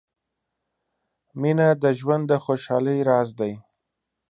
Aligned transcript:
•مینه 1.41 1.67
د 1.83 1.85
ژوند 1.99 2.23
د 2.27 2.33
خوشحالۍ 2.45 2.99
راز 3.09 3.29
دی. 3.39 3.53